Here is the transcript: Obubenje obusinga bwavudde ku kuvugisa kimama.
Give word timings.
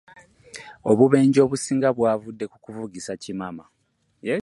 Obubenje 0.91 1.39
obusinga 1.45 1.87
bwavudde 1.97 2.45
ku 2.51 2.57
kuvugisa 2.63 3.11
kimama. 3.23 3.65